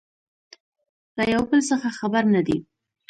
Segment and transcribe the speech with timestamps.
[1.17, 2.57] له يو بل څخه خبر نه دي